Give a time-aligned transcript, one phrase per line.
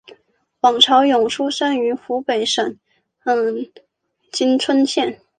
[0.61, 2.75] 汪潮涌出生于湖北省
[3.23, 5.21] 蕲春县。